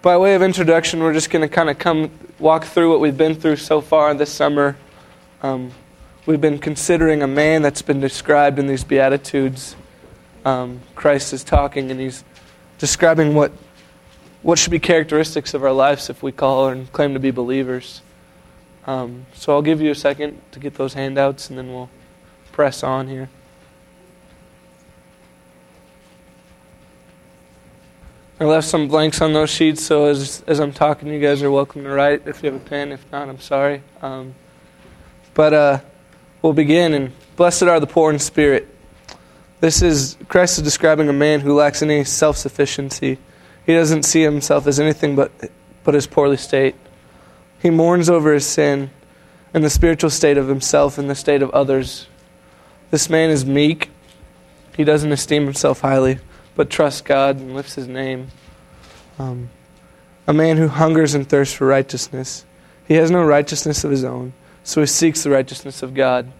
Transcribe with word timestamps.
by 0.00 0.16
way 0.16 0.34
of 0.34 0.42
introduction, 0.42 1.00
we're 1.00 1.12
just 1.12 1.30
going 1.30 1.42
to 1.42 1.52
kind 1.52 1.68
of 1.68 1.78
come 1.78 2.10
walk 2.38 2.64
through 2.64 2.90
what 2.90 3.00
we've 3.00 3.16
been 3.16 3.34
through 3.34 3.56
so 3.56 3.80
far 3.80 4.14
this 4.14 4.32
summer. 4.32 4.76
Um, 5.42 5.72
we've 6.24 6.40
been 6.40 6.58
considering 6.58 7.22
a 7.22 7.26
man 7.26 7.62
that's 7.62 7.82
been 7.82 8.00
described 8.00 8.58
in 8.58 8.68
these 8.68 8.84
Beatitudes. 8.84 9.74
Um, 10.44 10.80
Christ 10.94 11.32
is 11.32 11.42
talking, 11.42 11.90
and 11.90 11.98
he's 11.98 12.22
describing 12.78 13.34
what 13.34 13.52
what 14.42 14.56
should 14.56 14.70
be 14.70 14.78
characteristics 14.78 15.52
of 15.52 15.64
our 15.64 15.72
lives 15.72 16.08
if 16.08 16.22
we 16.22 16.30
call 16.30 16.68
and 16.68 16.90
claim 16.92 17.12
to 17.14 17.20
be 17.20 17.32
believers. 17.32 18.02
Um, 18.86 19.26
so 19.34 19.52
I'll 19.52 19.62
give 19.62 19.80
you 19.80 19.90
a 19.90 19.96
second 19.96 20.40
to 20.52 20.60
get 20.60 20.74
those 20.74 20.94
handouts, 20.94 21.50
and 21.50 21.58
then 21.58 21.72
we'll 21.72 21.90
press 22.52 22.84
on 22.84 23.08
here. 23.08 23.28
I 28.40 28.44
left 28.44 28.68
some 28.68 28.86
blanks 28.86 29.20
on 29.20 29.32
those 29.32 29.50
sheets, 29.50 29.82
so 29.82 30.06
as, 30.06 30.44
as 30.46 30.60
I'm 30.60 30.72
talking, 30.72 31.08
you 31.08 31.18
guys 31.18 31.42
are 31.42 31.50
welcome 31.50 31.82
to 31.82 31.90
write 31.90 32.22
if 32.26 32.40
you 32.40 32.52
have 32.52 32.62
a 32.62 32.64
pen. 32.64 32.92
If 32.92 33.04
not, 33.10 33.28
I'm 33.28 33.40
sorry. 33.40 33.82
Um, 34.00 34.36
but 35.34 35.52
uh, 35.52 35.80
we'll 36.40 36.52
begin. 36.52 36.94
And 36.94 37.12
blessed 37.34 37.64
are 37.64 37.80
the 37.80 37.88
poor 37.88 38.12
in 38.12 38.20
spirit. 38.20 38.68
This 39.58 39.82
is 39.82 40.16
Christ 40.28 40.58
is 40.58 40.62
describing 40.62 41.08
a 41.08 41.12
man 41.12 41.40
who 41.40 41.52
lacks 41.52 41.82
any 41.82 42.04
self 42.04 42.36
sufficiency. 42.36 43.18
He 43.66 43.74
doesn't 43.74 44.04
see 44.04 44.22
himself 44.22 44.68
as 44.68 44.78
anything 44.78 45.16
but, 45.16 45.32
but 45.82 45.94
his 45.94 46.06
poorly 46.06 46.36
state. 46.36 46.76
He 47.58 47.70
mourns 47.70 48.08
over 48.08 48.32
his 48.32 48.46
sin 48.46 48.90
and 49.52 49.64
the 49.64 49.70
spiritual 49.70 50.10
state 50.10 50.38
of 50.38 50.46
himself 50.46 50.96
and 50.96 51.10
the 51.10 51.16
state 51.16 51.42
of 51.42 51.50
others. 51.50 52.06
This 52.92 53.10
man 53.10 53.30
is 53.30 53.44
meek. 53.44 53.90
He 54.76 54.84
doesn't 54.84 55.10
esteem 55.10 55.44
himself 55.44 55.80
highly 55.80 56.20
but 56.58 56.68
trusts 56.68 57.02
God 57.02 57.36
and 57.36 57.54
lifts 57.54 57.76
his 57.76 57.86
name. 57.86 58.26
Um, 59.16 59.48
a 60.26 60.32
man 60.32 60.56
who 60.56 60.66
hungers 60.66 61.14
and 61.14 61.26
thirsts 61.26 61.54
for 61.54 61.68
righteousness. 61.68 62.44
He 62.88 62.94
has 62.94 63.12
no 63.12 63.22
righteousness 63.22 63.84
of 63.84 63.92
his 63.92 64.02
own, 64.02 64.32
so 64.64 64.80
he 64.80 64.88
seeks 64.88 65.22
the 65.22 65.30
righteousness 65.30 65.84
of 65.84 65.94
God. 65.94 66.32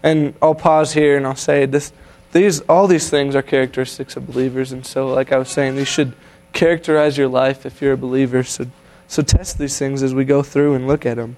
And 0.00 0.34
I'll 0.40 0.54
pause 0.54 0.92
here 0.92 1.16
and 1.16 1.26
I'll 1.26 1.34
say 1.34 1.66
this 1.66 1.92
these 2.30 2.60
all 2.60 2.86
these 2.86 3.10
things 3.10 3.34
are 3.34 3.42
characteristics 3.42 4.16
of 4.16 4.28
believers 4.28 4.70
and 4.70 4.86
so 4.86 5.12
like 5.12 5.32
I 5.32 5.38
was 5.38 5.48
saying 5.48 5.74
these 5.74 5.88
should 5.88 6.14
characterize 6.52 7.18
your 7.18 7.28
life 7.28 7.66
if 7.66 7.82
you're 7.82 7.94
a 7.94 7.98
believer. 7.98 8.44
So 8.44 8.66
so 9.08 9.22
test 9.22 9.58
these 9.58 9.76
things 9.76 10.04
as 10.04 10.14
we 10.14 10.24
go 10.24 10.44
through 10.44 10.74
and 10.74 10.86
look 10.86 11.04
at 11.04 11.16
them. 11.16 11.36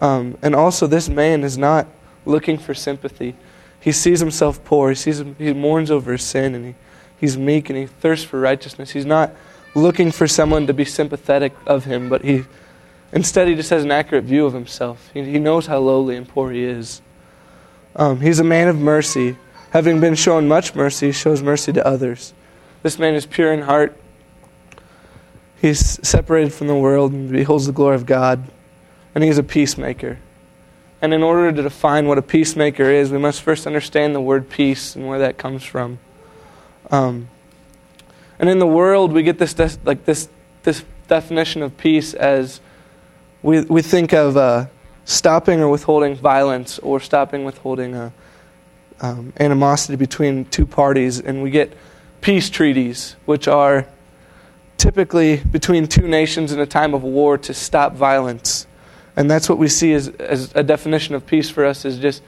Um, 0.00 0.36
and 0.42 0.56
also 0.56 0.88
this 0.88 1.08
man 1.08 1.44
is 1.44 1.56
not 1.56 1.86
looking 2.26 2.58
for 2.58 2.74
sympathy. 2.74 3.36
He 3.78 3.92
sees 3.92 4.18
himself 4.18 4.64
poor. 4.64 4.88
He 4.88 4.96
sees 4.96 5.22
he 5.38 5.52
mourns 5.52 5.92
over 5.92 6.10
his 6.10 6.24
sin 6.24 6.56
and 6.56 6.66
he 6.66 6.74
He's 7.20 7.36
meek 7.36 7.68
and 7.68 7.78
he 7.78 7.86
thirsts 7.86 8.24
for 8.24 8.40
righteousness. 8.40 8.92
He's 8.92 9.04
not 9.04 9.32
looking 9.74 10.10
for 10.10 10.26
someone 10.26 10.66
to 10.66 10.72
be 10.72 10.86
sympathetic 10.86 11.54
of 11.66 11.84
him, 11.84 12.08
but 12.08 12.24
he 12.24 12.44
instead 13.12 13.46
he 13.46 13.54
just 13.54 13.68
has 13.68 13.84
an 13.84 13.90
accurate 13.90 14.24
view 14.24 14.46
of 14.46 14.54
himself. 14.54 15.10
He, 15.12 15.22
he 15.22 15.38
knows 15.38 15.66
how 15.66 15.78
lowly 15.80 16.16
and 16.16 16.26
poor 16.26 16.50
he 16.50 16.64
is. 16.64 17.02
Um, 17.94 18.20
he's 18.20 18.38
a 18.38 18.44
man 18.44 18.68
of 18.68 18.78
mercy. 18.78 19.36
Having 19.70 20.00
been 20.00 20.14
shown 20.14 20.48
much 20.48 20.74
mercy, 20.74 21.06
he 21.06 21.12
shows 21.12 21.42
mercy 21.42 21.72
to 21.74 21.86
others. 21.86 22.32
This 22.82 22.98
man 22.98 23.14
is 23.14 23.26
pure 23.26 23.52
in 23.52 23.62
heart. 23.62 23.94
He's 25.60 26.00
separated 26.06 26.54
from 26.54 26.68
the 26.68 26.74
world 26.74 27.12
and 27.12 27.30
beholds 27.30 27.66
the 27.66 27.72
glory 27.72 27.96
of 27.96 28.06
God. 28.06 28.50
And 29.14 29.22
he's 29.22 29.36
a 29.36 29.42
peacemaker. 29.42 30.18
And 31.02 31.12
in 31.12 31.22
order 31.22 31.52
to 31.52 31.62
define 31.62 32.06
what 32.06 32.16
a 32.16 32.22
peacemaker 32.22 32.84
is, 32.84 33.10
we 33.10 33.18
must 33.18 33.42
first 33.42 33.66
understand 33.66 34.14
the 34.14 34.20
word 34.20 34.48
peace 34.48 34.96
and 34.96 35.06
where 35.06 35.18
that 35.18 35.36
comes 35.36 35.62
from. 35.62 35.98
Um, 36.90 37.28
and 38.38 38.48
in 38.48 38.58
the 38.58 38.66
world, 38.66 39.12
we 39.12 39.22
get 39.22 39.38
this 39.38 39.54
de- 39.54 39.70
like 39.84 40.04
this 40.04 40.28
this 40.62 40.84
definition 41.08 41.62
of 41.62 41.76
peace 41.76 42.14
as 42.14 42.60
we 43.42 43.62
we 43.62 43.82
think 43.82 44.12
of 44.12 44.36
uh, 44.36 44.66
stopping 45.04 45.60
or 45.60 45.68
withholding 45.68 46.16
violence 46.16 46.78
or 46.78 47.00
stopping 47.00 47.44
withholding 47.44 47.94
uh, 47.94 48.10
um, 49.00 49.32
animosity 49.38 49.96
between 49.96 50.44
two 50.46 50.66
parties, 50.66 51.20
and 51.20 51.42
we 51.42 51.50
get 51.50 51.76
peace 52.20 52.50
treaties, 52.50 53.16
which 53.24 53.48
are 53.48 53.86
typically 54.76 55.36
between 55.36 55.86
two 55.86 56.08
nations 56.08 56.52
in 56.52 56.60
a 56.60 56.66
time 56.66 56.94
of 56.94 57.02
war 57.02 57.36
to 57.38 57.54
stop 57.54 57.94
violence. 57.94 58.66
And 59.16 59.30
that's 59.30 59.48
what 59.48 59.58
we 59.58 59.68
see 59.68 59.92
as, 59.92 60.08
as 60.08 60.52
a 60.54 60.62
definition 60.62 61.14
of 61.14 61.26
peace 61.26 61.50
for 61.50 61.66
us 61.66 61.84
is 61.84 61.98
just 61.98 62.22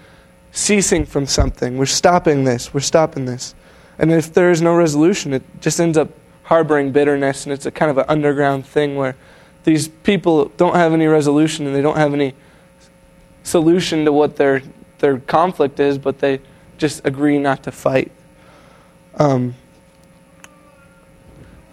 ceasing 0.50 1.06
from 1.06 1.24
something. 1.26 1.78
We're 1.78 1.86
stopping 1.86 2.44
this. 2.44 2.74
We're 2.74 2.80
stopping 2.80 3.24
this. 3.24 3.54
And 3.98 4.10
if 4.12 4.32
there 4.32 4.50
is 4.50 4.62
no 4.62 4.74
resolution, 4.74 5.32
it 5.32 5.42
just 5.60 5.80
ends 5.80 5.98
up 5.98 6.08
harboring 6.44 6.92
bitterness, 6.92 7.44
and 7.44 7.52
it's 7.52 7.66
a 7.66 7.70
kind 7.70 7.90
of 7.90 7.98
an 7.98 8.04
underground 8.08 8.66
thing 8.66 8.96
where 8.96 9.16
these 9.64 9.88
people 9.88 10.46
don't 10.56 10.74
have 10.74 10.92
any 10.92 11.06
resolution 11.06 11.66
and 11.66 11.74
they 11.74 11.82
don't 11.82 11.96
have 11.96 12.14
any 12.14 12.34
solution 13.44 14.04
to 14.04 14.12
what 14.12 14.36
their 14.36 14.62
their 14.98 15.18
conflict 15.18 15.80
is, 15.80 15.98
but 15.98 16.20
they 16.20 16.40
just 16.78 17.04
agree 17.04 17.36
not 17.36 17.64
to 17.64 17.72
fight. 17.72 18.10
Um, 19.16 19.54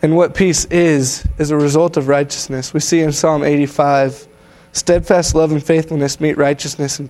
and 0.01 0.15
what 0.15 0.33
peace 0.33 0.65
is, 0.65 1.27
is 1.37 1.51
a 1.51 1.57
result 1.57 1.95
of 1.95 2.07
righteousness. 2.07 2.73
We 2.73 2.79
see 2.79 3.01
in 3.01 3.11
Psalm 3.11 3.43
85 3.43 4.27
steadfast 4.71 5.35
love 5.35 5.51
and 5.51 5.63
faithfulness 5.63 6.19
meet 6.19 6.37
righteousness, 6.37 6.99
and 6.99 7.09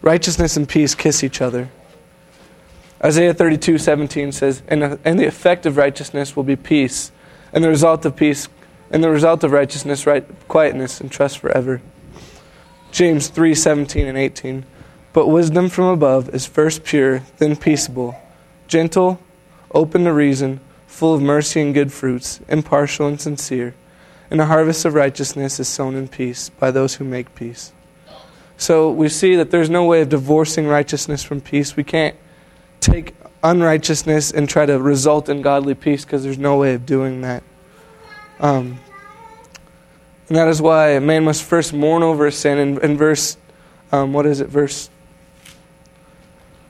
righteousness 0.00 0.56
and 0.56 0.68
peace 0.68 0.94
kiss 0.94 1.22
each 1.22 1.40
other. 1.40 1.68
Isaiah 3.02 3.32
32, 3.32 3.78
17 3.78 4.32
says, 4.32 4.62
and, 4.68 4.98
and 5.04 5.18
the 5.18 5.26
effect 5.26 5.64
of 5.64 5.76
righteousness 5.76 6.36
will 6.36 6.42
be 6.42 6.56
peace, 6.56 7.12
and 7.52 7.64
the 7.64 7.68
result 7.68 8.04
of 8.04 8.14
peace, 8.14 8.48
and 8.90 9.02
the 9.02 9.10
result 9.10 9.42
of 9.42 9.52
righteousness, 9.52 10.06
right, 10.06 10.26
quietness 10.48 11.00
and 11.00 11.10
trust 11.10 11.38
forever. 11.38 11.80
James 12.92 13.28
3, 13.28 13.54
17 13.54 14.06
and 14.06 14.18
18. 14.18 14.64
But 15.12 15.28
wisdom 15.28 15.68
from 15.68 15.86
above 15.86 16.34
is 16.34 16.46
first 16.46 16.84
pure, 16.84 17.22
then 17.38 17.56
peaceable, 17.56 18.16
gentle, 18.68 19.20
open 19.72 20.04
to 20.04 20.12
reason, 20.12 20.60
full 20.86 21.14
of 21.14 21.22
mercy 21.22 21.60
and 21.60 21.72
good 21.72 21.92
fruits, 21.92 22.40
impartial 22.48 23.06
and 23.06 23.20
sincere. 23.20 23.74
And 24.30 24.40
a 24.40 24.46
harvest 24.46 24.84
of 24.84 24.94
righteousness 24.94 25.58
is 25.58 25.68
sown 25.68 25.96
in 25.96 26.06
peace 26.06 26.50
by 26.50 26.70
those 26.70 26.96
who 26.96 27.04
make 27.04 27.34
peace. 27.34 27.72
So 28.56 28.90
we 28.90 29.08
see 29.08 29.36
that 29.36 29.50
there's 29.50 29.70
no 29.70 29.84
way 29.84 30.02
of 30.02 30.10
divorcing 30.10 30.68
righteousness 30.68 31.22
from 31.24 31.40
peace. 31.40 31.76
We 31.76 31.84
can't 31.84 32.14
take 32.80 33.14
unrighteousness 33.42 34.32
and 34.32 34.48
try 34.48 34.66
to 34.66 34.78
result 34.78 35.28
in 35.28 35.42
godly 35.42 35.74
peace 35.74 36.04
because 36.04 36.22
there's 36.22 36.38
no 36.38 36.58
way 36.58 36.74
of 36.74 36.86
doing 36.86 37.20
that. 37.22 37.42
Um, 38.38 38.80
and 40.28 40.36
that 40.36 40.48
is 40.48 40.62
why 40.62 40.90
a 40.90 41.00
man 41.00 41.24
must 41.24 41.42
first 41.42 41.72
mourn 41.72 42.02
over 42.02 42.30
sin. 42.30 42.58
In, 42.58 42.80
in 42.82 42.96
verse, 42.96 43.36
um, 43.92 44.12
what 44.12 44.26
is 44.26 44.40
it, 44.40 44.48
verse 44.48 44.88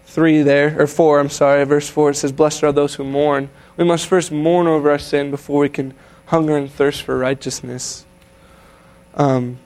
3 0.07 0.43
there, 0.43 0.81
or 0.81 0.87
4, 0.87 1.21
I'm 1.21 1.29
sorry, 1.29 1.65
verse 1.65 1.89
4, 1.89 2.11
it 2.11 2.15
says, 2.15 2.33
Blessed 2.33 2.65
are 2.65 2.73
those 2.73 2.95
who 2.95 3.05
mourn. 3.05 3.51
We 3.77 3.85
must 3.85 4.07
first 4.07 4.33
mourn 4.33 4.67
over 4.67 4.91
our 4.91 4.99
sin 4.99 5.31
before 5.31 5.61
we 5.61 5.69
can 5.69 5.95
hunger 6.27 6.57
and 6.57 6.71
thirst 6.71 7.03
for 7.03 7.19
righteousness. 7.19 8.05
Um, 9.15 9.59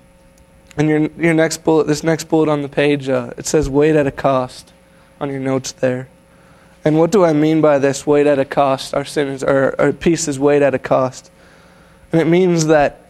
and 0.76 0.88
your, 0.88 1.10
your 1.12 1.34
next 1.34 1.62
bullet, 1.64 1.86
this 1.86 2.02
next 2.02 2.24
bullet 2.24 2.48
on 2.48 2.62
the 2.62 2.68
page, 2.68 3.08
uh, 3.08 3.32
it 3.38 3.46
says, 3.46 3.70
Wait 3.70 3.94
at 3.94 4.06
a 4.06 4.10
cost 4.10 4.72
on 5.20 5.30
your 5.30 5.40
notes 5.40 5.72
there. 5.72 6.08
And 6.84 6.98
what 6.98 7.10
do 7.10 7.24
I 7.24 7.32
mean 7.32 7.60
by 7.60 7.78
this 7.78 8.06
weighed 8.06 8.26
at 8.26 8.38
a 8.38 8.44
cost? 8.44 8.94
Our 8.94 9.04
sin 9.04 9.28
is, 9.28 9.42
our, 9.42 9.74
our 9.80 9.92
peace 9.92 10.28
is 10.28 10.38
weighed 10.38 10.62
at 10.62 10.74
a 10.74 10.78
cost. 10.78 11.30
And 12.12 12.20
it 12.20 12.26
means 12.26 12.66
that 12.66 13.06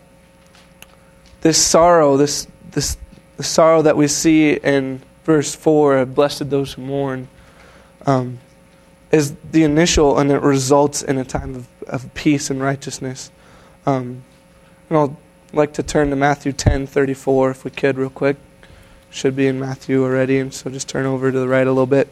this 1.41 1.63
sorrow, 1.63 2.17
this, 2.17 2.47
this 2.71 2.97
the 3.37 3.43
sorrow 3.43 3.83
that 3.83 3.97
we 3.97 4.07
see 4.07 4.55
in 4.55 5.03
verse 5.25 5.55
4, 5.55 6.07
blessed 6.07 6.51
those 6.51 6.75
who 6.75 6.83
mourn, 6.83 7.29
um, 8.07 8.39
is 9.11 9.35
the 9.51 9.65
initial 9.65 10.19
and 10.19 10.31
it 10.31 10.41
results 10.41 11.03
in 11.03 11.19
a 11.19 11.25
time 11.25 11.55
of, 11.55 11.69
of 11.87 12.15
peace 12.15 12.51
and 12.51 12.63
righteousness. 12.63 13.31
Um, 13.87 14.23
and 14.89 14.99
I'll 14.99 15.19
like 15.53 15.73
to 15.75 15.83
turn 15.83 16.11
to 16.11 16.17
Matthew 16.17 16.53
10 16.53 16.87
34 16.87 17.51
if 17.51 17.65
we 17.65 17.71
could, 17.71 17.97
real 17.97 18.11
quick. 18.11 18.37
Should 19.11 19.37
be 19.37 19.47
in 19.47 19.61
Matthew 19.61 20.03
already, 20.03 20.39
and 20.39 20.53
so 20.53 20.71
just 20.71 20.89
turn 20.89 21.07
over 21.07 21.31
to 21.31 21.39
the 21.39 21.47
right 21.47 21.67
a 21.67 21.71
little 21.71 21.87
bit. 21.87 22.09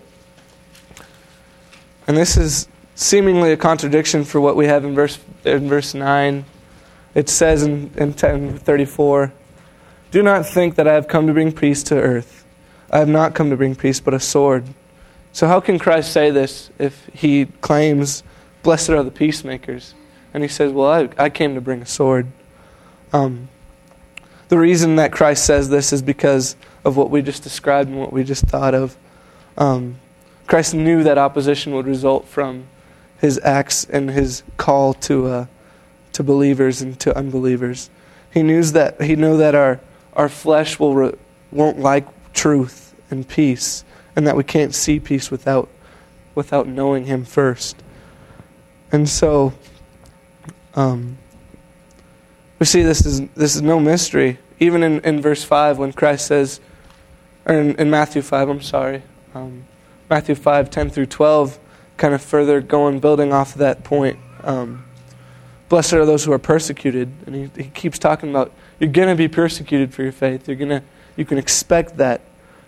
And 2.06 2.16
this 2.16 2.36
is 2.36 2.68
seemingly 2.94 3.52
a 3.52 3.56
contradiction 3.56 4.24
for 4.24 4.40
what 4.40 4.56
we 4.56 4.66
have 4.66 4.84
in 4.84 4.94
verse, 4.94 5.18
in 5.44 5.68
verse 5.68 5.94
9. 5.94 6.44
It 7.14 7.28
says 7.28 7.62
in, 7.62 7.90
in 7.96 8.08
1034, 8.08 9.32
Do 10.10 10.22
not 10.22 10.46
think 10.46 10.74
that 10.76 10.88
I 10.88 10.94
have 10.94 11.08
come 11.08 11.26
to 11.26 11.32
bring 11.32 11.52
peace 11.52 11.82
to 11.84 11.94
earth. 11.94 12.44
I 12.90 12.98
have 12.98 13.08
not 13.08 13.34
come 13.34 13.50
to 13.50 13.56
bring 13.56 13.74
peace, 13.74 14.00
but 14.00 14.14
a 14.14 14.20
sword. 14.20 14.64
So, 15.32 15.46
how 15.46 15.60
can 15.60 15.78
Christ 15.78 16.12
say 16.12 16.30
this 16.30 16.70
if 16.78 17.08
he 17.14 17.46
claims, 17.46 18.22
Blessed 18.62 18.90
are 18.90 19.02
the 19.02 19.10
peacemakers? 19.10 19.94
And 20.34 20.42
he 20.42 20.48
says, 20.48 20.72
Well, 20.72 20.90
I, 20.90 21.24
I 21.24 21.30
came 21.30 21.54
to 21.54 21.60
bring 21.60 21.80
a 21.82 21.86
sword. 21.86 22.26
Um, 23.12 23.48
the 24.48 24.58
reason 24.58 24.96
that 24.96 25.12
Christ 25.12 25.46
says 25.46 25.70
this 25.70 25.94
is 25.94 26.02
because 26.02 26.56
of 26.84 26.96
what 26.96 27.08
we 27.10 27.22
just 27.22 27.42
described 27.42 27.88
and 27.88 27.98
what 27.98 28.12
we 28.12 28.24
just 28.24 28.44
thought 28.44 28.74
of. 28.74 28.96
Um, 29.56 29.96
Christ 30.52 30.74
knew 30.74 31.02
that 31.04 31.16
opposition 31.16 31.72
would 31.72 31.86
result 31.86 32.28
from 32.28 32.66
his 33.18 33.40
acts 33.42 33.86
and 33.86 34.10
his 34.10 34.42
call 34.58 34.92
to, 34.92 35.26
uh, 35.26 35.46
to 36.12 36.22
believers 36.22 36.82
and 36.82 37.00
to 37.00 37.16
unbelievers. 37.16 37.88
He 38.30 38.42
knew 38.42 38.62
that 38.62 39.00
he 39.00 39.16
knew 39.16 39.38
that 39.38 39.54
our 39.54 39.80
our 40.12 40.28
flesh 40.28 40.78
will 40.78 40.94
re, 40.94 41.12
won't 41.50 41.78
like 41.78 42.06
truth 42.34 42.94
and 43.10 43.26
peace, 43.26 43.82
and 44.14 44.26
that 44.26 44.36
we 44.36 44.44
can't 44.44 44.74
see 44.74 45.00
peace 45.00 45.30
without 45.30 45.70
without 46.34 46.66
knowing 46.66 47.06
Him 47.06 47.24
first. 47.24 47.82
And 48.92 49.08
so, 49.08 49.54
um, 50.74 51.16
we 52.58 52.66
see 52.66 52.82
this 52.82 53.06
is 53.06 53.26
this 53.28 53.56
is 53.56 53.62
no 53.62 53.80
mystery. 53.80 54.36
Even 54.60 54.82
in, 54.82 55.00
in 55.00 55.22
verse 55.22 55.44
five, 55.44 55.78
when 55.78 55.94
Christ 55.94 56.26
says, 56.26 56.60
or 57.46 57.54
in, 57.54 57.74
in 57.76 57.88
Matthew 57.88 58.20
five, 58.20 58.50
I'm 58.50 58.60
sorry, 58.60 59.02
um, 59.34 59.64
Matthew 60.12 60.34
five 60.34 60.68
ten 60.68 60.90
through 60.90 61.06
twelve, 61.06 61.58
kind 61.96 62.12
of 62.12 62.20
further 62.20 62.60
going 62.60 63.00
building 63.00 63.32
off 63.32 63.52
of 63.52 63.60
that 63.60 63.82
point. 63.82 64.18
Um, 64.44 64.84
Blessed 65.70 65.94
are 65.94 66.04
those 66.04 66.22
who 66.22 66.32
are 66.32 66.38
persecuted, 66.38 67.10
and 67.24 67.34
he, 67.34 67.62
he 67.62 67.70
keeps 67.70 67.98
talking 67.98 68.28
about 68.28 68.52
you're 68.78 68.90
going 68.90 69.08
to 69.08 69.14
be 69.14 69.26
persecuted 69.26 69.94
for 69.94 70.02
your 70.02 70.12
faith. 70.12 70.46
You're 70.46 70.58
to 70.68 70.82
you 71.16 71.24
can 71.24 71.38
expect 71.38 71.96
that, 71.96 72.20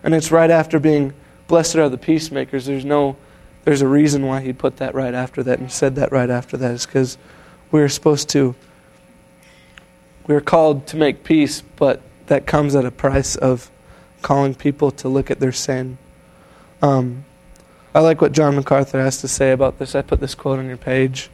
and 0.03 0.15
it's 0.15 0.31
right 0.31 0.49
after 0.49 0.79
being 0.79 1.13
blessed 1.47 1.75
are 1.75 1.87
the 1.87 1.99
peacemakers. 1.99 2.65
There's 2.65 2.83
no 2.83 3.15
there's 3.63 3.83
a 3.83 3.87
reason 3.87 4.25
why 4.25 4.41
he 4.41 4.51
put 4.51 4.77
that 4.77 4.95
right 4.95 5.13
after 5.13 5.43
that 5.43 5.59
and 5.59 5.71
said 5.71 5.93
that 5.97 6.11
right 6.11 6.31
after 6.31 6.57
that 6.57 6.71
is 6.71 6.87
because 6.87 7.15
we're 7.69 7.89
supposed 7.89 8.27
to 8.29 8.55
we're 10.25 10.41
called 10.41 10.87
to 10.87 10.97
make 10.97 11.23
peace, 11.23 11.61
but 11.61 12.01
that 12.25 12.47
comes 12.47 12.73
at 12.73 12.85
a 12.85 12.91
price 12.91 13.35
of 13.35 13.69
calling 14.23 14.55
people 14.55 14.89
to 14.89 15.07
look 15.07 15.29
at 15.29 15.39
their 15.39 15.51
sin. 15.51 15.99
Um, 16.81 17.25
I 17.95 18.01
like 18.01 18.19
what 18.19 18.33
John 18.33 18.57
MacArthur 18.57 18.99
has 18.99 19.21
to 19.21 19.27
say 19.29 19.53
about 19.53 19.79
this. 19.79 19.95
I 19.95 20.01
put 20.01 20.19
this 20.19 20.35
quote 20.35 20.59
on 20.59 20.67
your 20.67 20.75
page. 20.75 21.29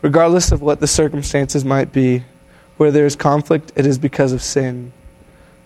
Regardless 0.00 0.50
of 0.50 0.62
what 0.62 0.80
the 0.80 0.86
circumstances 0.86 1.66
might 1.66 1.92
be, 1.92 2.24
where 2.78 2.90
there 2.90 3.04
is 3.04 3.14
conflict, 3.14 3.70
it 3.76 3.84
is 3.84 3.98
because 3.98 4.32
of 4.32 4.42
sin. 4.42 4.90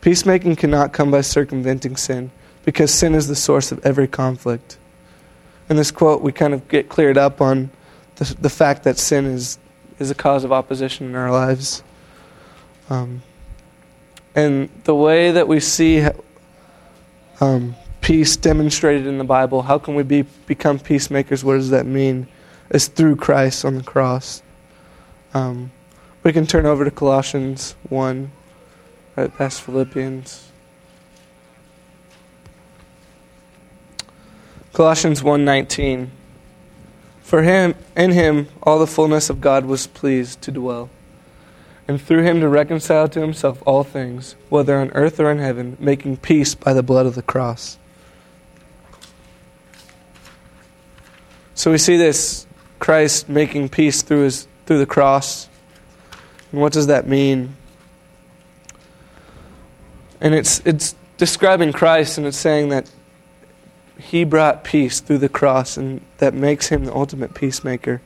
Peacemaking 0.01 0.57
cannot 0.57 0.93
come 0.93 1.13
by 1.13 1.21
circumventing 1.21 1.97
sin, 1.97 2.33
because 2.65 2.93
sin 2.93 3.15
is 3.15 3.29
the 3.29 3.37
source 3.37 3.71
of 3.71 3.79
every 3.87 4.09
conflict. 4.09 4.79
In 5.71 5.77
this 5.77 5.93
quote, 5.93 6.23
we 6.23 6.33
kind 6.33 6.55
of 6.55 6.67
get 6.67 6.89
cleared 6.89 7.17
up 7.17 7.41
on 7.41 7.71
the, 8.17 8.37
the 8.41 8.51
fact 8.51 8.83
that 8.83 8.99
sin 8.99 9.27
is, 9.27 9.61
is 10.01 10.11
a 10.11 10.15
cause 10.15 10.43
of 10.43 10.51
opposition 10.51 11.07
in 11.07 11.15
our 11.15 11.31
lives. 11.31 11.85
Um, 12.91 13.23
and 14.35 14.71
the 14.83 14.95
way 14.95 15.31
that 15.31 15.47
we 15.47 15.61
see 15.61 16.05
um, 17.41 17.77
peace 18.09 18.39
demonstrated 18.39 19.07
in 19.07 19.19
the 19.19 19.25
Bible, 19.25 19.61
how 19.61 19.77
can 19.79 19.95
we 19.95 20.03
be, 20.03 20.23
become 20.47 20.79
peacemakers? 20.79 21.45
What 21.45 21.57
does 21.57 21.69
that 21.69 21.85
mean? 21.85 22.27
It's 22.71 22.87
through 22.87 23.17
Christ 23.17 23.67
on 23.67 23.75
the 23.75 23.83
cross. 23.83 24.43
Um, 25.35 25.71
we 26.23 26.33
can 26.33 26.47
turn 26.47 26.65
over 26.65 26.87
to 26.87 26.91
Colossians 26.91 27.75
1, 27.91 28.31
right 29.15 29.37
past 29.37 29.61
Philippians. 29.61 30.51
Colossians 34.73 35.23
1:19 35.23 36.09
For 37.21 37.43
him 37.43 37.75
in 37.95 38.13
him 38.13 38.49
all 38.63 38.79
the 38.79 38.87
fullness 38.87 39.29
of 39.29 39.43
God 39.43 39.67
was 39.67 39.87
pleased 39.87 40.41
to 40.43 40.51
dwell 40.51 40.89
and 41.87 42.01
through 42.01 42.23
him 42.23 42.41
to 42.41 42.49
reconcile 42.49 43.09
to 43.09 43.21
himself 43.21 43.63
all 43.67 43.85
things 43.85 44.35
whether 44.49 44.79
on 44.79 44.91
earth 44.93 45.21
or 45.21 45.31
in 45.31 45.41
heaven 45.41 45.77
making 45.79 46.17
peace 46.17 46.55
by 46.55 46.73
the 46.73 46.83
blood 46.83 47.05
of 47.05 47.15
the 47.15 47.23
cross 47.23 47.77
So 51.59 51.73
we 51.73 51.79
see 51.79 51.97
this 51.97 52.47
Christ 52.79 53.29
making 53.29 53.71
peace 53.71 54.03
through 54.03 54.23
his 54.23 54.47
through 54.67 54.79
the 54.79 54.87
cross 54.87 55.49
and 56.53 56.61
what 56.61 56.73
does 56.73 56.87
that 56.87 57.09
mean 57.09 57.57
and 60.21 60.35
it's 60.35 60.61
it's 60.65 60.95
describing 61.17 61.73
Christ 61.73 62.17
and 62.17 62.27
it's 62.29 62.37
saying 62.37 62.69
that 62.69 62.89
he 63.99 64.23
brought 64.23 64.63
peace 64.63 65.01
through 65.01 65.19
the 65.19 65.29
cross, 65.29 65.77
and 65.77 66.01
that 66.19 66.33
makes 66.33 66.69
him 66.69 66.85
the 66.85 66.95
ultimate 66.95 67.35
peacemaker. 67.35 68.01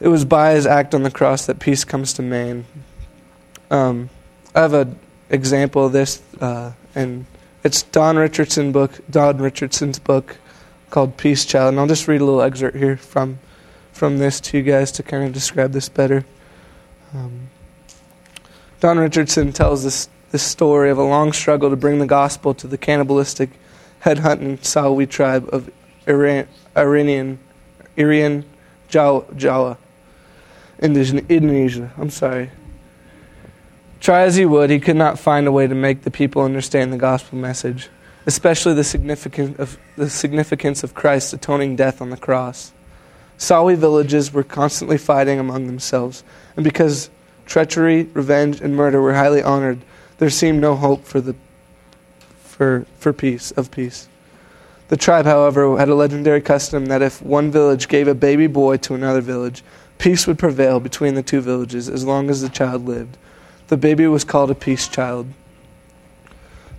It 0.00 0.08
was 0.08 0.24
by 0.24 0.52
his 0.52 0.66
act 0.66 0.94
on 0.94 1.02
the 1.02 1.10
cross 1.10 1.44
that 1.44 1.58
peace 1.58 1.84
comes 1.84 2.14
to 2.14 2.22
man. 2.22 2.64
Um, 3.70 4.08
I 4.54 4.60
have 4.60 4.72
an 4.72 4.98
example 5.28 5.84
of 5.84 5.92
this, 5.92 6.22
uh, 6.40 6.72
and 6.94 7.26
it's 7.62 7.82
Don 7.82 8.16
Richardson 8.16 8.72
book, 8.72 8.98
Don 9.10 9.36
Richardson's 9.36 9.98
book 9.98 10.38
called 10.90 11.16
Peace 11.16 11.44
Child, 11.44 11.70
and 11.70 11.80
I'll 11.80 11.86
just 11.86 12.08
read 12.08 12.20
a 12.20 12.24
little 12.24 12.42
excerpt 12.42 12.76
here 12.76 12.96
from 12.96 13.38
from 13.92 14.18
this 14.18 14.40
to 14.40 14.56
you 14.56 14.62
guys 14.62 14.92
to 14.92 15.02
kind 15.02 15.24
of 15.24 15.32
describe 15.32 15.72
this 15.72 15.88
better. 15.88 16.24
Um, 17.14 17.48
Don 18.80 18.98
Richardson 18.98 19.52
tells 19.52 19.84
this 19.84 20.08
this 20.30 20.42
story 20.42 20.90
of 20.90 20.98
a 20.98 21.02
long 21.02 21.32
struggle 21.32 21.70
to 21.70 21.76
bring 21.76 21.98
the 21.98 22.06
gospel 22.06 22.54
to 22.54 22.66
the 22.66 22.78
cannibalistic 22.78 23.50
headhunting 24.04 24.58
Sawi 24.60 25.08
tribe 25.08 25.48
of 25.52 25.70
Iran, 26.06 26.46
Iranian, 26.76 27.38
Irian 27.96 28.44
Jawa, 28.88 29.24
Jawa, 29.34 29.76
Indonesia. 30.80 31.92
I'm 31.98 32.10
sorry. 32.10 32.50
Try 34.00 34.22
as 34.22 34.36
he 34.36 34.46
would, 34.46 34.70
he 34.70 34.80
could 34.80 34.96
not 34.96 35.18
find 35.18 35.46
a 35.46 35.52
way 35.52 35.66
to 35.66 35.74
make 35.74 36.02
the 36.02 36.10
people 36.10 36.42
understand 36.42 36.92
the 36.92 36.96
gospel 36.96 37.38
message, 37.38 37.90
especially 38.26 38.74
the 38.74 38.84
significance 38.84 39.58
of, 39.58 39.78
the 39.96 40.10
significance 40.10 40.82
of 40.82 40.94
Christ's 40.94 41.32
atoning 41.32 41.76
death 41.76 42.00
on 42.00 42.10
the 42.10 42.16
cross. 42.16 42.72
Sawi 43.38 43.76
villages 43.76 44.32
were 44.32 44.44
constantly 44.44 44.98
fighting 44.98 45.38
among 45.38 45.66
themselves, 45.66 46.22
and 46.56 46.64
because 46.64 47.10
treachery, 47.46 48.04
revenge, 48.12 48.60
and 48.60 48.76
murder 48.76 49.00
were 49.00 49.14
highly 49.14 49.42
honored, 49.42 49.80
there 50.18 50.30
seemed 50.30 50.60
no 50.60 50.76
hope 50.76 51.04
for 51.04 51.20
the 51.20 51.34
for, 52.60 52.84
for 52.98 53.14
peace, 53.14 53.52
of 53.52 53.70
peace. 53.70 54.06
The 54.88 54.96
tribe, 54.98 55.24
however, 55.24 55.78
had 55.78 55.88
a 55.88 55.94
legendary 55.94 56.42
custom 56.42 56.86
that 56.86 57.00
if 57.00 57.22
one 57.22 57.50
village 57.50 57.88
gave 57.88 58.06
a 58.06 58.14
baby 58.14 58.48
boy 58.48 58.76
to 58.78 58.94
another 58.94 59.22
village, 59.22 59.64
peace 59.96 60.26
would 60.26 60.38
prevail 60.38 60.78
between 60.78 61.14
the 61.14 61.22
two 61.22 61.40
villages 61.40 61.88
as 61.88 62.04
long 62.04 62.28
as 62.28 62.42
the 62.42 62.50
child 62.50 62.86
lived. 62.86 63.16
The 63.68 63.78
baby 63.78 64.06
was 64.08 64.24
called 64.24 64.50
a 64.50 64.54
peace 64.54 64.88
child. 64.88 65.28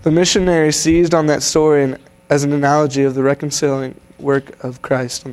The 0.04 0.12
missionary 0.12 0.72
seized 0.72 1.14
on 1.14 1.28
that 1.28 1.44
story 1.44 1.96
as 2.30 2.44
an 2.44 2.54
analogy 2.54 3.04
of 3.04 3.14
the 3.14 3.22
reconciling 3.22 4.00
work 4.18 4.64
of 4.64 4.82
Christ. 4.82 5.28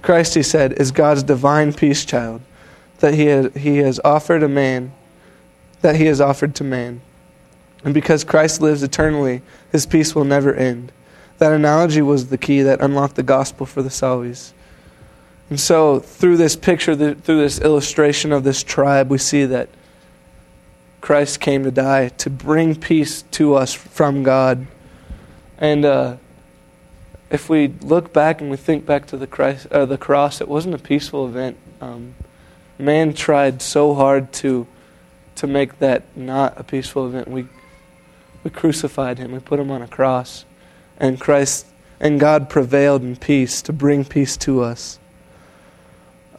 Christ, 0.00 0.34
he 0.34 0.42
said, 0.42 0.72
is 0.74 0.90
God's 0.90 1.22
divine 1.22 1.72
peace 1.72 2.04
child 2.04 2.40
that 3.00 3.14
he, 3.14 3.26
had, 3.26 3.54
he 3.56 3.78
has 3.78 4.00
offered 4.04 4.42
a 4.42 4.48
man, 4.48 4.92
that 5.82 5.96
he 5.96 6.06
has 6.06 6.20
offered 6.20 6.54
to 6.54 6.64
man. 6.64 7.00
And 7.84 7.92
because 7.92 8.24
Christ 8.24 8.62
lives 8.62 8.82
eternally, 8.82 9.42
his 9.70 9.84
peace 9.84 10.14
will 10.14 10.24
never 10.24 10.54
end. 10.54 10.90
That 11.38 11.52
analogy 11.52 12.00
was 12.00 12.28
the 12.28 12.38
key 12.38 12.62
that 12.62 12.80
unlocked 12.80 13.16
the 13.16 13.22
gospel 13.22 13.66
for 13.66 13.82
the 13.82 13.90
Sawis. 13.90 14.52
And 15.50 15.60
so, 15.60 15.98
through 16.00 16.38
this 16.38 16.56
picture, 16.56 16.94
through 16.94 17.40
this 17.40 17.60
illustration 17.60 18.32
of 18.32 18.44
this 18.44 18.62
tribe, 18.62 19.10
we 19.10 19.18
see 19.18 19.44
that 19.44 19.68
Christ 21.04 21.38
came 21.38 21.64
to 21.64 21.70
die 21.70 22.08
to 22.08 22.30
bring 22.30 22.74
peace 22.74 23.24
to 23.32 23.56
us 23.56 23.74
from 23.74 24.22
God. 24.22 24.66
And 25.58 25.84
uh, 25.84 26.16
if 27.28 27.50
we 27.50 27.68
look 27.68 28.14
back 28.14 28.40
and 28.40 28.50
we 28.50 28.56
think 28.56 28.86
back 28.86 29.04
to 29.08 29.18
the, 29.18 29.26
Christ, 29.26 29.66
uh, 29.66 29.84
the 29.84 29.98
cross, 29.98 30.40
it 30.40 30.48
wasn't 30.48 30.76
a 30.76 30.78
peaceful 30.78 31.26
event. 31.26 31.58
Um, 31.82 32.14
man 32.78 33.12
tried 33.12 33.60
so 33.60 33.92
hard 33.92 34.32
to 34.44 34.66
to 35.34 35.46
make 35.46 35.78
that 35.80 36.04
not 36.16 36.58
a 36.58 36.64
peaceful 36.64 37.06
event. 37.06 37.28
We 37.28 37.48
we 38.42 38.48
crucified 38.48 39.18
him. 39.18 39.32
We 39.32 39.40
put 39.40 39.60
him 39.60 39.70
on 39.70 39.82
a 39.82 39.88
cross. 39.88 40.46
And 40.96 41.20
Christ 41.20 41.66
and 42.00 42.18
God 42.18 42.48
prevailed 42.48 43.02
in 43.02 43.16
peace 43.16 43.60
to 43.60 43.74
bring 43.74 44.06
peace 44.06 44.38
to 44.38 44.62
us. 44.62 44.98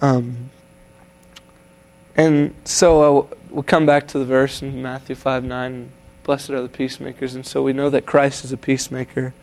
Um, 0.01 0.49
and 2.17 2.55
so 2.63 3.29
uh, 3.31 3.35
we'll 3.55 3.63
come 3.63 3.85
back 3.85 4.07
to 4.09 4.19
the 4.19 4.25
verse 4.25 4.61
in 4.61 4.81
Matthew 4.81 5.15
5 5.15 5.43
9. 5.43 5.89
Blessed 6.23 6.49
are 6.51 6.61
the 6.61 6.69
peacemakers. 6.69 7.33
And 7.33 7.45
so 7.45 7.63
we 7.63 7.73
know 7.73 7.89
that 7.89 8.05
Christ 8.05 8.45
is 8.45 8.51
a 8.51 8.57
peacemaker. 8.57 9.33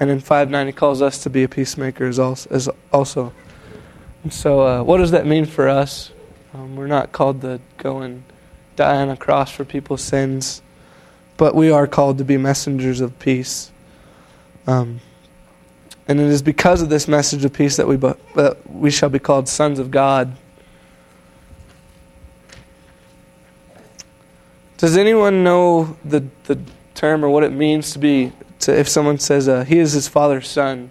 And 0.00 0.10
in 0.10 0.18
5 0.18 0.50
9, 0.50 0.66
he 0.66 0.72
calls 0.72 1.00
us 1.00 1.22
to 1.22 1.30
be 1.30 1.44
a 1.44 1.48
peacemaker 1.48 2.06
as 2.06 2.18
also. 2.18 3.32
And 4.24 4.32
so, 4.32 4.60
uh, 4.60 4.82
what 4.82 4.98
does 4.98 5.12
that 5.12 5.26
mean 5.26 5.44
for 5.44 5.68
us? 5.68 6.10
Um, 6.54 6.74
we're 6.74 6.86
not 6.86 7.12
called 7.12 7.42
to 7.42 7.60
go 7.76 8.00
and 8.00 8.24
die 8.74 8.96
on 8.96 9.10
a 9.10 9.16
cross 9.16 9.52
for 9.52 9.64
people's 9.64 10.02
sins 10.02 10.62
but 11.42 11.56
we 11.56 11.72
are 11.72 11.88
called 11.88 12.18
to 12.18 12.24
be 12.24 12.36
messengers 12.36 13.00
of 13.00 13.18
peace. 13.18 13.72
Um, 14.68 15.00
and 16.06 16.20
it 16.20 16.26
is 16.26 16.40
because 16.40 16.82
of 16.82 16.88
this 16.88 17.08
message 17.08 17.44
of 17.44 17.52
peace 17.52 17.76
that 17.78 17.88
we, 17.88 17.96
that 17.96 18.58
we 18.70 18.92
shall 18.92 19.08
be 19.08 19.18
called 19.18 19.48
sons 19.48 19.80
of 19.80 19.90
God. 19.90 20.36
Does 24.82 24.96
anyone 24.96 25.44
know 25.44 25.96
the, 26.04 26.26
the 26.46 26.58
term 26.96 27.24
or 27.24 27.28
what 27.28 27.44
it 27.44 27.52
means 27.52 27.92
to 27.92 28.00
be, 28.00 28.32
to, 28.58 28.76
if 28.76 28.88
someone 28.88 29.16
says 29.16 29.46
uh, 29.48 29.62
he 29.62 29.78
is 29.78 29.92
his 29.92 30.08
father's 30.08 30.48
son? 30.48 30.90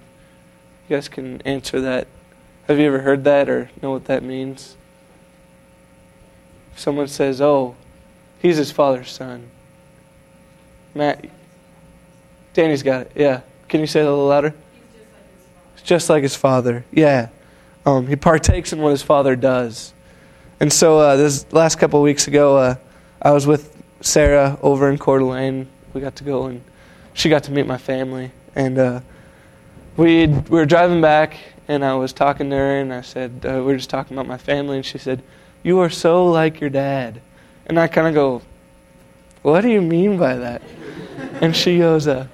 You 0.88 0.96
guys 0.96 1.10
can 1.10 1.42
answer 1.42 1.82
that. 1.82 2.08
Have 2.70 2.80
you 2.80 2.88
ever 2.88 3.02
heard 3.02 3.26
that 3.26 3.50
or 3.50 3.70
know 3.82 3.92
what 3.92 4.06
that 4.06 4.24
means? 4.24 4.78
If 6.72 6.80
someone 6.80 7.10
says, 7.10 7.42
"Oh, 7.42 7.76
he's 8.40 8.56
his 8.56 8.72
father's 8.72 9.12
son." 9.12 9.50
Matt, 10.96 11.26
Danny's 12.54 12.84
got 12.84 13.08
it. 13.08 13.12
Yeah. 13.14 13.42
Can 13.68 13.82
you 13.82 13.88
say 13.88 14.00
that 14.00 14.08
a 14.08 14.10
little 14.10 14.28
louder? 14.28 14.54
He's 15.76 15.84
just 15.84 16.10
like 16.10 16.24
his 16.24 16.38
father. 16.38 16.86
Yeah. 16.94 17.28
Um, 17.86 18.08
he 18.08 18.16
partakes 18.16 18.72
in 18.72 18.80
what 18.80 18.92
his 18.92 19.04
father 19.04 19.36
does. 19.36 19.92
And 20.62 20.72
so 20.72 20.98
uh, 20.98 21.18
this 21.18 21.52
last 21.52 21.78
couple 21.78 22.00
of 22.00 22.04
weeks 22.06 22.30
ago, 22.30 22.56
uh, 22.56 22.76
I 23.22 23.32
was 23.32 23.46
with 23.46 23.81
Sarah 24.02 24.58
over 24.62 24.90
in 24.90 24.98
Coeur 24.98 25.20
d'Alene. 25.20 25.68
We 25.94 26.02
got 26.02 26.16
to 26.18 26.24
go 26.24 26.46
and 26.46 26.62
she 27.14 27.30
got 27.30 27.44
to 27.44 27.52
meet 27.52 27.68
my 27.68 27.78
family. 27.78 28.32
And 28.56 28.78
uh, 28.78 29.02
we 29.98 30.28
we 30.28 30.50
were 30.50 30.66
driving 30.66 31.02
back, 31.02 31.38
and 31.68 31.84
I 31.84 31.94
was 31.96 32.14
talking 32.14 32.50
to 32.50 32.56
her, 32.56 32.80
and 32.80 32.94
I 32.94 33.02
said 33.02 33.46
uh, 33.46 33.54
we 33.56 33.62
were 33.62 33.78
just 33.78 33.90
talking 33.90 34.16
about 34.16 34.28
my 34.28 34.38
family, 34.38 34.78
and 34.78 34.86
she 34.86 34.98
said, 34.98 35.22
"You 35.64 35.80
are 35.80 35.90
so 35.90 36.26
like 36.30 36.60
your 36.60 36.70
dad." 36.70 37.22
And 37.68 37.80
I 37.80 37.88
kind 37.88 38.08
of 38.08 38.14
go, 38.14 38.42
"What 39.42 39.62
do 39.62 39.70
you 39.70 39.82
mean 39.82 40.18
by 40.18 40.36
that?" 40.36 40.62
and 41.42 41.56
she 41.56 41.78
goes, 41.78 42.08
uh, 42.08 42.28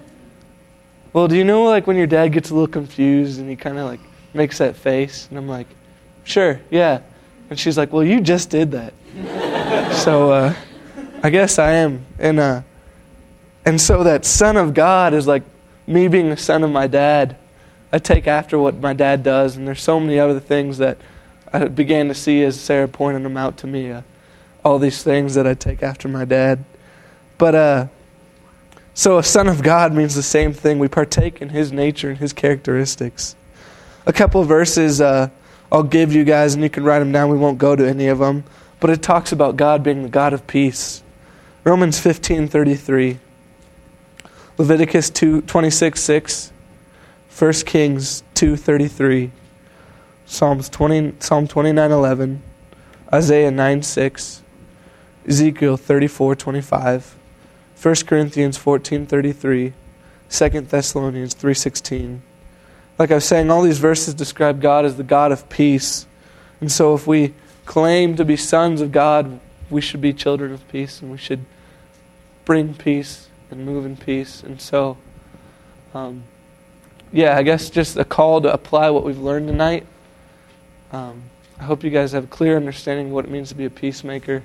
"Well, 1.13 1.27
do 1.27 1.36
you 1.36 1.43
know 1.43 1.63
like 1.65 1.88
when 1.88 1.97
your 1.97 2.07
dad 2.07 2.29
gets 2.29 2.50
a 2.50 2.53
little 2.53 2.67
confused 2.67 3.39
and 3.39 3.50
he 3.50 3.55
kind 3.55 3.77
of 3.77 3.86
like 3.86 4.00
makes 4.33 4.57
that 4.59 4.75
face?" 4.75 5.27
And 5.29 5.38
I'm 5.38 5.47
like, 5.47 5.67
"Sure, 6.24 6.59
yeah." 6.71 7.01
And 7.50 7.59
she's 7.59 7.77
like, 7.77 7.91
"Well, 7.91 8.03
you 8.03 8.21
just 8.21 8.50
did 8.50 8.71
that." 8.71 8.93
so 9.93 10.31
uh, 10.31 10.53
I 11.24 11.29
guess 11.29 11.57
I 11.57 11.71
am, 11.74 12.05
and 12.19 12.39
uh, 12.39 12.62
and 13.65 13.81
so 13.81 14.03
that 14.03 14.24
son 14.24 14.55
of 14.55 14.74
God 14.74 15.13
is 15.13 15.27
like 15.27 15.43
me 15.88 16.07
being 16.07 16.29
the 16.29 16.38
son 16.38 16.63
of 16.63 16.71
my 16.71 16.88
dad. 16.88 17.36
I 17.91 18.00
take 18.00 18.27
after 18.27 18.59
what 18.59 18.75
my 18.77 18.93
dad 18.93 19.24
does, 19.24 19.55
and 19.55 19.67
there's 19.67 19.81
so 19.81 20.00
many 20.00 20.19
other 20.19 20.39
things 20.39 20.77
that 20.77 20.97
I 21.51 21.67
began 21.67 22.07
to 22.09 22.13
see 22.13 22.43
as 22.43 22.59
Sarah 22.59 22.88
pointed 22.88 23.24
them 23.24 23.38
out 23.38 23.57
to 23.57 23.67
me. 23.67 23.91
Uh, 23.91 24.01
all 24.63 24.79
these 24.79 25.01
things 25.01 25.36
that 25.36 25.47
I 25.47 25.53
take 25.53 25.81
after 25.81 26.09
my 26.09 26.25
dad. 26.25 26.63
But 27.38 27.55
uh, 27.55 27.88
so 28.93 29.17
a 29.17 29.24
son 29.24 29.47
of 29.47 29.63
God 29.63 29.93
means 29.93 30.13
the 30.13 30.24
same 30.24 30.51
thing. 30.51 30.77
We 30.77 30.88
partake 30.88 31.41
in 31.41 31.50
his 31.50 31.71
nature 31.71 32.09
and 32.09 32.17
his 32.17 32.33
characteristics. 32.33 33.36
A 34.05 34.13
couple 34.13 34.43
verses 34.43 35.00
uh, 35.00 35.29
I'll 35.71 35.83
give 35.83 36.13
you 36.13 36.24
guys, 36.24 36.53
and 36.53 36.63
you 36.63 36.69
can 36.69 36.83
write 36.83 37.00
them 37.00 37.12
down. 37.12 37.29
We 37.29 37.38
won't 37.38 37.57
go 37.57 37.75
to 37.75 37.88
any 37.88 38.07
of 38.07 38.19
them. 38.19 38.43
But 38.79 38.89
it 38.89 39.01
talks 39.01 39.31
about 39.31 39.55
God 39.57 39.83
being 39.83 40.03
the 40.03 40.09
God 40.09 40.33
of 40.33 40.45
peace. 40.47 41.01
Romans 41.67 42.00
15:33, 42.00 43.17
Leviticus 44.57 45.09
2, 45.09 45.41
26 45.41 46.00
6. 46.01 46.51
1 47.38 47.51
Kings 47.65 48.24
2:33, 48.36 49.31
Psalms 50.25 50.69
20, 50.69 51.15
Psalm 51.19 51.45
29:11, 51.45 52.39
Isaiah 53.13 53.51
9:6, 53.51 54.39
Ezekiel 55.27 55.77
34:25, 55.77 57.15
1 57.75 57.95
Corinthians 58.07 58.57
14:33, 58.57 59.74
2 60.29 60.69
Thessalonians 60.69 61.36
3:16. 61.36 62.21
Like 62.97 63.12
I 63.12 63.15
was 63.15 63.25
saying, 63.25 63.51
all 63.51 63.63
these 63.63 63.79
verses 63.79 64.13
describe 64.13 64.62
God 64.62 64.86
as 64.86 64.95
the 64.95 65.03
God 65.03 65.33
of 65.33 65.50
peace. 65.50 66.05
And 66.62 66.71
so 66.71 66.93
if 66.95 67.05
we 67.05 67.33
claim 67.65 68.15
to 68.15 68.24
be 68.24 68.38
sons 68.38 68.79
of 68.79 68.93
God, 68.93 69.41
we 69.69 69.81
should 69.81 70.00
be 70.00 70.13
children 70.13 70.53
of 70.53 70.65
peace 70.69 71.01
and 71.01 71.12
we 71.12 71.17
should 71.17 71.43
bring 72.48 72.74
peace 72.74 73.27
and 73.51 73.66
move 73.66 73.86
in 73.86 73.98
peace. 73.98 74.42
And 74.42 74.62
so 74.62 74.98
um, 75.94 76.24
yeah, 77.12 77.38
I 77.38 77.44
guess 77.44 77.70
just 77.70 77.98
a 77.98 78.06
call 78.06 78.42
to 78.42 78.54
apply 78.54 78.89
what 78.89 79.04
we've 79.04 79.20
learned 79.20 79.50
tonight. 79.50 79.86
Um, 80.94 81.24
I 81.60 81.66
hope 81.66 81.84
you 81.84 81.89
guys 81.89 82.13
have 82.13 82.24
a 82.24 82.27
clear 82.27 82.56
understanding 82.56 83.08
of 83.08 83.12
what 83.12 83.25
it 83.25 83.32
means 83.32 83.50
to 83.50 83.56
be 83.56 83.66
a 83.66 83.70
peacemaker. 83.70 84.44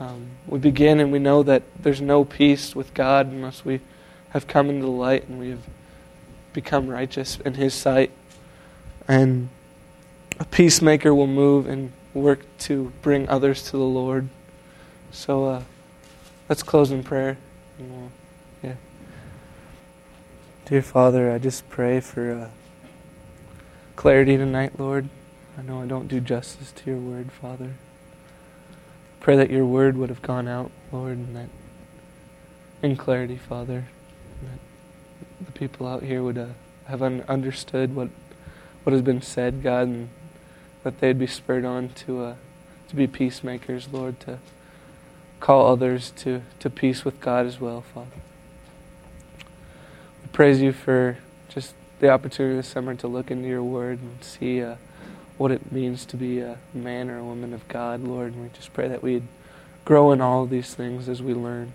Um, 0.00 0.30
we 0.48 0.58
begin 0.58 0.98
and 0.98 1.12
we 1.12 1.20
know 1.20 1.44
that 1.44 1.62
there's 1.80 2.00
no 2.00 2.24
peace 2.24 2.74
with 2.74 2.92
God 2.92 3.28
unless 3.28 3.64
we 3.64 3.78
have 4.30 4.48
come 4.48 4.68
into 4.68 4.82
the 4.82 4.90
light 4.90 5.28
and 5.28 5.38
we 5.38 5.50
have 5.50 5.62
become 6.52 6.88
righteous 6.88 7.38
in 7.44 7.54
His 7.54 7.72
sight. 7.72 8.10
And 9.06 9.48
a 10.40 10.44
peacemaker 10.44 11.14
will 11.14 11.28
move 11.28 11.68
and 11.68 11.92
work 12.14 12.40
to 12.60 12.92
bring 13.00 13.28
others 13.28 13.62
to 13.66 13.72
the 13.72 13.78
Lord. 13.78 14.28
So 15.12 15.44
uh, 15.44 15.62
let's 16.48 16.62
close 16.62 16.90
in 16.90 17.02
prayer. 17.02 17.36
yeah. 18.62 18.74
Dear 20.66 20.82
Father, 20.82 21.30
I 21.30 21.38
just 21.38 21.68
pray 21.68 22.00
for 22.00 22.32
uh, 22.32 22.48
clarity 23.96 24.36
tonight, 24.36 24.78
Lord. 24.78 25.08
I 25.58 25.62
know 25.62 25.82
I 25.82 25.86
don't 25.86 26.08
do 26.08 26.20
justice 26.20 26.72
to 26.72 26.90
your 26.90 26.98
word, 26.98 27.30
Father. 27.30 27.74
Pray 29.20 29.36
that 29.36 29.50
your 29.50 29.66
word 29.66 29.96
would 29.96 30.08
have 30.08 30.22
gone 30.22 30.48
out, 30.48 30.70
Lord, 30.90 31.18
and 31.18 31.36
that 31.36 31.48
in 32.82 32.96
clarity, 32.96 33.36
Father, 33.36 33.84
that 34.42 35.46
the 35.46 35.52
people 35.52 35.86
out 35.86 36.02
here 36.02 36.22
would 36.22 36.38
uh, 36.38 36.46
have 36.86 37.02
un- 37.02 37.24
understood 37.28 37.94
what 37.94 38.08
what 38.82 38.92
has 38.92 39.02
been 39.02 39.22
said, 39.22 39.62
God, 39.62 39.86
and 39.86 40.08
that 40.82 40.98
they'd 40.98 41.18
be 41.18 41.28
spurred 41.28 41.64
on 41.64 41.90
to 41.90 42.24
uh, 42.24 42.34
to 42.88 42.96
be 42.96 43.06
peacemakers, 43.06 43.88
Lord, 43.92 44.18
to 44.20 44.38
call 45.42 45.66
others 45.66 46.12
to, 46.12 46.40
to 46.60 46.70
peace 46.70 47.04
with 47.04 47.20
God 47.20 47.46
as 47.46 47.60
well, 47.60 47.82
Father 47.92 48.06
We 50.22 50.28
praise 50.32 50.62
you 50.62 50.72
for 50.72 51.18
just 51.48 51.74
the 51.98 52.10
opportunity 52.10 52.56
this 52.56 52.68
summer 52.68 52.94
to 52.94 53.08
look 53.08 53.28
into 53.30 53.48
your 53.48 53.64
word 53.64 53.98
and 53.98 54.22
see 54.22 54.62
uh, 54.62 54.76
what 55.38 55.50
it 55.50 55.72
means 55.72 56.06
to 56.06 56.16
be 56.16 56.38
a 56.38 56.58
man 56.72 57.10
or 57.10 57.18
a 57.18 57.24
woman 57.24 57.52
of 57.52 57.66
God, 57.66 58.02
Lord. 58.02 58.34
And 58.34 58.44
we 58.44 58.50
just 58.50 58.72
pray 58.72 58.86
that 58.86 59.02
we'd 59.02 59.24
grow 59.84 60.12
in 60.12 60.20
all 60.20 60.44
of 60.44 60.50
these 60.50 60.74
things 60.74 61.08
as 61.08 61.20
we 61.20 61.34
learn. 61.34 61.72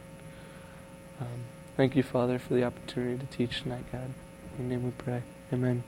Um, 1.20 1.28
thank 1.76 1.94
you, 1.98 2.04
Father, 2.04 2.40
for 2.40 2.54
the 2.54 2.64
opportunity 2.64 3.18
to 3.18 3.26
teach 3.26 3.64
tonight, 3.64 3.84
God. 3.92 4.14
In 4.58 4.70
your 4.70 4.78
name 4.78 4.86
we 4.86 4.92
pray. 4.92 5.24
Amen. 5.52 5.84